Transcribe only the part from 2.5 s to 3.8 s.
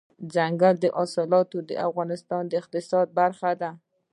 اقتصاد برخه ده.